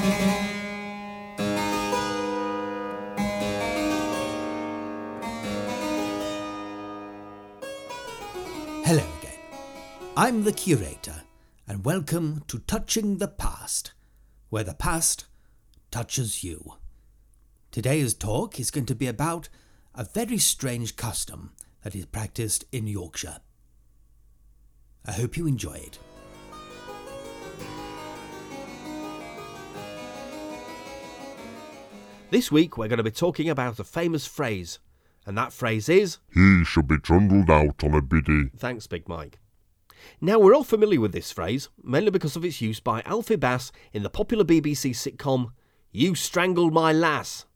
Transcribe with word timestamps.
Hello 0.00 0.08
again. 9.18 9.38
I'm 10.16 10.44
the 10.44 10.54
curator, 10.54 11.24
and 11.68 11.84
welcome 11.84 12.44
to 12.48 12.60
Touching 12.60 13.18
the 13.18 13.28
Past, 13.28 13.92
where 14.48 14.64
the 14.64 14.72
past 14.72 15.26
touches 15.90 16.42
you. 16.42 16.76
Today's 17.70 18.14
talk 18.14 18.58
is 18.58 18.70
going 18.70 18.86
to 18.86 18.94
be 18.94 19.06
about 19.06 19.50
a 19.94 20.04
very 20.04 20.38
strange 20.38 20.96
custom 20.96 21.52
that 21.82 21.94
is 21.94 22.06
practiced 22.06 22.64
in 22.72 22.86
Yorkshire. 22.86 23.40
I 25.04 25.12
hope 25.12 25.36
you 25.36 25.46
enjoy 25.46 25.74
it. 25.74 25.98
This 32.30 32.52
week 32.52 32.78
we're 32.78 32.86
going 32.86 32.98
to 32.98 33.02
be 33.02 33.10
talking 33.10 33.50
about 33.50 33.80
a 33.80 33.84
famous 33.84 34.24
phrase, 34.24 34.78
and 35.26 35.36
that 35.36 35.52
phrase 35.52 35.88
is 35.88 36.18
He 36.32 36.62
should 36.64 36.86
be 36.86 36.96
trundled 36.98 37.50
out 37.50 37.82
on 37.82 37.92
a 37.92 38.00
biddy. 38.00 38.50
Thanks, 38.56 38.86
Big 38.86 39.08
Mike. 39.08 39.40
Now, 40.20 40.38
we're 40.38 40.54
all 40.54 40.62
familiar 40.62 41.00
with 41.00 41.10
this 41.10 41.32
phrase, 41.32 41.70
mainly 41.82 42.12
because 42.12 42.36
of 42.36 42.44
its 42.44 42.60
use 42.60 42.78
by 42.78 43.02
Alfie 43.04 43.34
Bass 43.34 43.72
in 43.92 44.04
the 44.04 44.10
popular 44.10 44.44
BBC 44.44 44.92
sitcom 44.92 45.50
You 45.90 46.14
Strangled 46.14 46.72
My 46.72 46.92
Lass. 46.92 47.46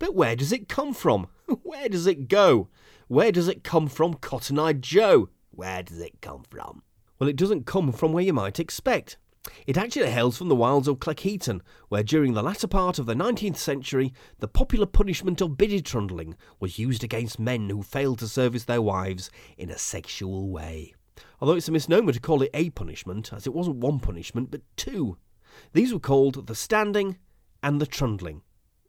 But 0.00 0.16
where 0.16 0.34
does 0.34 0.50
it 0.50 0.68
come 0.68 0.92
from? 0.92 1.28
Where 1.62 1.88
does 1.88 2.08
it 2.08 2.26
go? 2.26 2.68
Where 3.06 3.30
does 3.30 3.46
it 3.46 3.62
come 3.62 3.86
from, 3.86 4.14
Cotton 4.14 4.58
Eye 4.58 4.72
Joe? 4.72 5.28
Where 5.52 5.84
does 5.84 6.00
it 6.00 6.20
come 6.20 6.42
from? 6.50 6.82
Well, 7.20 7.28
it 7.28 7.36
doesn't 7.36 7.64
come 7.64 7.92
from 7.92 8.12
where 8.12 8.24
you 8.24 8.32
might 8.32 8.58
expect. 8.58 9.18
It 9.66 9.78
actually 9.78 10.10
hails 10.10 10.36
from 10.36 10.48
the 10.48 10.54
wilds 10.54 10.86
of 10.86 10.98
Cleckheaton, 10.98 11.62
where 11.88 12.02
during 12.02 12.34
the 12.34 12.42
latter 12.42 12.66
part 12.66 12.98
of 12.98 13.06
the 13.06 13.14
19th 13.14 13.56
century, 13.56 14.12
the 14.38 14.46
popular 14.46 14.84
punishment 14.84 15.40
of 15.40 15.56
biddy 15.56 15.80
trundling 15.80 16.36
was 16.58 16.78
used 16.78 17.02
against 17.02 17.38
men 17.38 17.70
who 17.70 17.82
failed 17.82 18.18
to 18.18 18.28
service 18.28 18.64
their 18.64 18.82
wives 18.82 19.30
in 19.56 19.70
a 19.70 19.78
sexual 19.78 20.50
way. 20.50 20.94
Although 21.40 21.54
it's 21.54 21.68
a 21.68 21.72
misnomer 21.72 22.12
to 22.12 22.20
call 22.20 22.42
it 22.42 22.50
a 22.52 22.68
punishment, 22.70 23.32
as 23.32 23.46
it 23.46 23.54
wasn't 23.54 23.76
one 23.76 23.98
punishment, 23.98 24.50
but 24.50 24.60
two. 24.76 25.16
These 25.72 25.94
were 25.94 26.00
called 26.00 26.46
the 26.46 26.54
standing 26.54 27.16
and 27.62 27.80
the 27.80 27.86
trundling. 27.86 28.42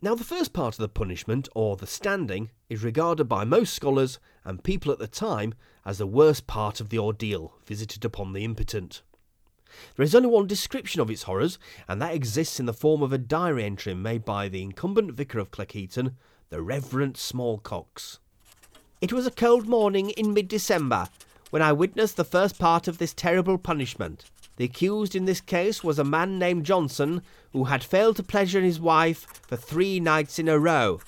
Now, 0.00 0.16
the 0.16 0.24
first 0.24 0.52
part 0.52 0.74
of 0.74 0.80
the 0.80 0.88
punishment, 0.88 1.48
or 1.54 1.76
the 1.76 1.86
standing, 1.86 2.50
is 2.68 2.82
regarded 2.82 3.26
by 3.26 3.44
most 3.44 3.74
scholars 3.74 4.18
and 4.44 4.64
people 4.64 4.90
at 4.90 4.98
the 4.98 5.06
time 5.06 5.54
as 5.84 5.98
the 5.98 6.06
worst 6.08 6.48
part 6.48 6.80
of 6.80 6.88
the 6.88 6.98
ordeal 6.98 7.54
visited 7.64 8.04
upon 8.04 8.32
the 8.32 8.44
impotent. 8.44 9.02
There 9.96 10.04
is 10.04 10.14
only 10.14 10.28
one 10.28 10.46
description 10.46 11.00
of 11.00 11.10
its 11.10 11.24
horrors, 11.24 11.58
and 11.88 12.00
that 12.00 12.14
exists 12.14 12.60
in 12.60 12.66
the 12.66 12.72
form 12.72 13.02
of 13.02 13.12
a 13.12 13.18
diary 13.18 13.64
entry 13.64 13.94
made 13.94 14.24
by 14.24 14.48
the 14.48 14.62
incumbent 14.62 15.12
vicar 15.12 15.38
of 15.38 15.50
Cleckheaton, 15.50 16.14
the 16.50 16.62
Reverend 16.62 17.14
Smallcox. 17.14 18.18
It 19.00 19.12
was 19.12 19.26
a 19.26 19.30
cold 19.30 19.66
morning 19.66 20.10
in 20.10 20.34
mid 20.34 20.48
December 20.48 21.08
when 21.50 21.62
I 21.62 21.72
witnessed 21.72 22.16
the 22.16 22.24
first 22.24 22.58
part 22.58 22.88
of 22.88 22.98
this 22.98 23.12
terrible 23.12 23.58
punishment. 23.58 24.24
The 24.56 24.64
accused 24.64 25.16
in 25.16 25.24
this 25.24 25.40
case 25.40 25.82
was 25.82 25.98
a 25.98 26.04
man 26.04 26.38
named 26.38 26.66
Johnson, 26.66 27.22
who 27.52 27.64
had 27.64 27.82
failed 27.82 28.16
to 28.16 28.22
pleasure 28.22 28.60
his 28.60 28.78
wife 28.78 29.26
for 29.48 29.56
three 29.56 29.98
nights 29.98 30.38
in 30.38 30.48
a 30.48 30.58
row. 30.58 31.00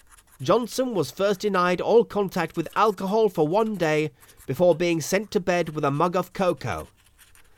Johnson 0.43 0.95
was 0.95 1.11
first 1.11 1.41
denied 1.41 1.81
all 1.81 2.05
contact 2.05 2.57
with 2.57 2.69
alcohol 2.75 3.29
for 3.29 3.47
one 3.47 3.77
day 3.77 4.11
before 4.47 4.75
being 4.75 5.01
sent 5.01 5.31
to 5.31 5.41
bed 5.41 5.71
with 5.71 5.85
a 5.85 5.91
mug 5.91 6.17
of 6.17 6.33
cocoa. 6.33 6.89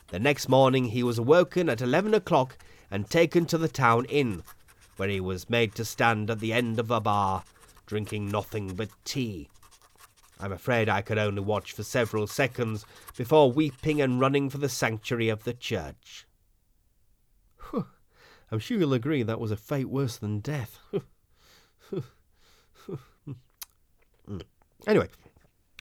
The 0.09 0.19
next 0.19 0.49
morning 0.49 0.87
he 0.87 1.03
was 1.03 1.19
awoken 1.19 1.69
at 1.69 1.81
eleven 1.81 2.15
o'clock 2.15 2.57
and 2.91 3.11
taken 3.11 3.47
to 3.47 3.59
the 3.59 3.69
town 3.69 4.05
inn, 4.07 4.43
where 4.97 5.09
he 5.09 5.21
was 5.21 5.51
made 5.51 5.75
to 5.75 5.85
stand 5.85 6.31
at 6.31 6.39
the 6.41 6.53
end 6.53 6.79
of 6.79 6.91
a 6.91 7.01
bar, 7.01 7.43
drinking 7.87 8.31
nothing 8.31 8.75
but 8.75 8.89
tea. 9.05 9.49
I'm 10.39 10.53
afraid 10.53 10.89
I 10.89 11.01
could 11.01 11.19
only 11.19 11.43
watch 11.43 11.73
for 11.73 11.83
several 11.83 12.27
seconds 12.27 12.85
before 13.17 13.51
weeping 13.51 14.01
and 14.01 14.21
running 14.21 14.51
for 14.51 14.59
the 14.59 14.69
sanctuary 14.69 15.29
of 15.29 15.45
the 15.45 15.55
church. 15.55 16.27
I'm 18.53 18.61
sure 18.61 18.79
you'll 18.79 18.93
agree 18.93 19.23
that 19.23 19.41
was 19.41 19.51
a 19.51 19.57
fate 19.57 19.89
worse 19.89 20.17
than 20.19 20.41
death. 20.41 20.79
Hmm. 24.29 24.41
anyway, 24.89 25.09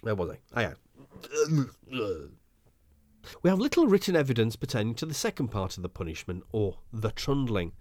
where 0.01 0.13
was 0.13 0.29
I? 0.29 0.37
Ah, 0.53 0.59
I 0.59 0.63
am. 0.65 1.71
We 3.45 3.49
have 3.49 3.59
little 3.59 3.85
written 3.85 4.15
evidence 4.15 4.55
pertaining 4.55 4.95
to 4.95 5.05
the 5.05 5.13
second 5.13 5.49
part 5.49 5.77
of 5.77 5.83
the 5.83 5.87
punishment, 5.87 6.45
or 6.51 6.79
the 6.91 7.11
trundling. 7.11 7.73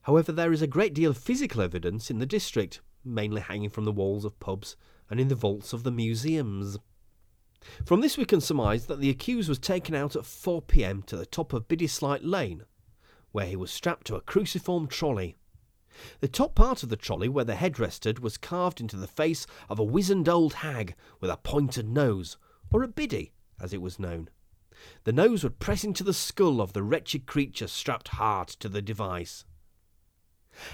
However, 0.00 0.32
there 0.32 0.50
is 0.50 0.62
a 0.62 0.66
great 0.66 0.94
deal 0.94 1.10
of 1.10 1.18
physical 1.18 1.60
evidence 1.60 2.10
in 2.10 2.20
the 2.20 2.24
district, 2.24 2.80
mainly 3.04 3.42
hanging 3.42 3.68
from 3.68 3.84
the 3.84 3.92
walls 3.92 4.24
of 4.24 4.40
pubs 4.40 4.76
and 5.10 5.20
in 5.20 5.28
the 5.28 5.34
vaults 5.34 5.74
of 5.74 5.82
the 5.82 5.90
museums. 5.90 6.78
From 7.84 8.00
this 8.00 8.16
we 8.16 8.24
can 8.24 8.40
surmise 8.40 8.86
that 8.86 8.98
the 8.98 9.10
accused 9.10 9.46
was 9.50 9.58
taken 9.58 9.94
out 9.94 10.16
at 10.16 10.24
4 10.24 10.62
pm 10.62 11.02
to 11.02 11.18
the 11.18 11.26
top 11.26 11.52
of 11.52 11.68
Biddyslite 11.68 12.24
Lane, 12.24 12.62
where 13.30 13.44
he 13.44 13.56
was 13.56 13.70
strapped 13.70 14.06
to 14.06 14.16
a 14.16 14.22
cruciform 14.22 14.86
trolley. 14.86 15.36
The 16.20 16.28
top 16.28 16.54
part 16.54 16.82
of 16.82 16.88
the 16.88 16.96
trolley 16.96 17.28
where 17.28 17.44
the 17.44 17.56
head 17.56 17.78
rested 17.78 18.20
was 18.20 18.38
carved 18.38 18.80
into 18.80 18.96
the 18.96 19.06
face 19.06 19.46
of 19.68 19.78
a 19.78 19.84
wizened 19.84 20.30
old 20.30 20.54
hag 20.54 20.94
with 21.20 21.30
a 21.30 21.36
pointed 21.36 21.90
nose, 21.90 22.38
or 22.72 22.82
a 22.82 22.88
biddy, 22.88 23.32
as 23.60 23.74
it 23.74 23.82
was 23.82 23.98
known. 23.98 24.30
The 25.04 25.12
nose 25.12 25.42
would 25.42 25.58
press 25.58 25.84
into 25.84 26.04
the 26.04 26.12
skull 26.12 26.60
of 26.60 26.72
the 26.72 26.82
wretched 26.82 27.26
creature 27.26 27.66
strapped 27.66 28.08
hard 28.08 28.48
to 28.48 28.68
the 28.68 28.82
device. 28.82 29.44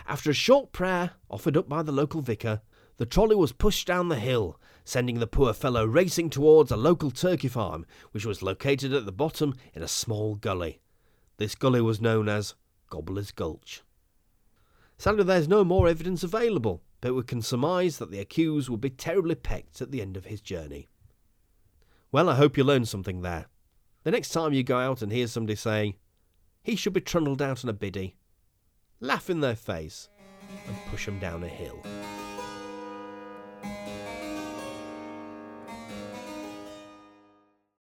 After 0.06 0.30
a 0.30 0.34
short 0.34 0.72
prayer 0.72 1.12
offered 1.30 1.56
up 1.56 1.68
by 1.68 1.82
the 1.82 1.92
local 1.92 2.20
vicar, 2.20 2.62
the 2.96 3.06
trolley 3.06 3.34
was 3.34 3.52
pushed 3.52 3.86
down 3.86 4.08
the 4.08 4.16
hill, 4.16 4.60
sending 4.84 5.18
the 5.18 5.26
poor 5.26 5.52
fellow 5.52 5.84
racing 5.84 6.30
towards 6.30 6.70
a 6.70 6.76
local 6.76 7.10
turkey 7.10 7.48
farm, 7.48 7.84
which 8.12 8.24
was 8.24 8.42
located 8.42 8.92
at 8.92 9.04
the 9.04 9.12
bottom 9.12 9.54
in 9.74 9.82
a 9.82 9.88
small 9.88 10.36
gully. 10.36 10.80
This 11.36 11.54
gully 11.54 11.80
was 11.80 12.00
known 12.00 12.28
as 12.28 12.54
Gobbler's 12.88 13.32
Gulch. 13.32 13.82
Sadly, 14.96 15.24
there's 15.24 15.48
no 15.48 15.64
more 15.64 15.88
evidence 15.88 16.22
available, 16.22 16.82
but 17.00 17.14
we 17.14 17.22
can 17.24 17.42
surmise 17.42 17.98
that 17.98 18.10
the 18.10 18.20
accused 18.20 18.68
would 18.68 18.80
be 18.80 18.90
terribly 18.90 19.34
pecked 19.34 19.80
at 19.80 19.90
the 19.90 20.00
end 20.00 20.16
of 20.16 20.26
his 20.26 20.40
journey. 20.40 20.88
Well, 22.12 22.28
I 22.28 22.36
hope 22.36 22.56
you 22.56 22.62
learned 22.62 22.88
something 22.88 23.22
there. 23.22 23.46
The 24.04 24.10
next 24.10 24.30
time 24.30 24.52
you 24.52 24.62
go 24.62 24.78
out 24.78 25.00
and 25.00 25.10
hear 25.10 25.26
somebody 25.26 25.56
saying, 25.56 25.94
he 26.62 26.76
should 26.76 26.92
be 26.92 27.00
trundled 27.00 27.40
out 27.40 27.64
on 27.64 27.70
a 27.70 27.72
biddy, 27.72 28.16
laugh 29.00 29.30
in 29.30 29.40
their 29.40 29.56
face 29.56 30.10
and 30.66 30.76
push 30.90 31.08
'em 31.08 31.18
down 31.18 31.42
a 31.42 31.48
hill. 31.48 31.82